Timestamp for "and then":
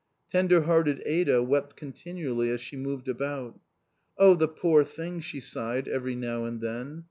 6.45-6.99